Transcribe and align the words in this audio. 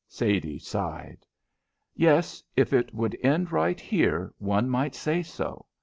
Sadie 0.07 0.57
sighed. 0.57 1.27
"Yes, 1.93 2.41
if 2.55 2.73
it 2.73 2.91
would 2.91 3.15
end 3.21 3.51
right 3.51 3.79
here 3.79 4.33
one 4.39 4.67
might 4.67 4.95
say 4.95 5.21
so. 5.21 5.67